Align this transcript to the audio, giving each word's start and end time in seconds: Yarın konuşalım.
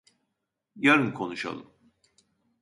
Yarın 0.75 1.11
konuşalım. 1.11 1.67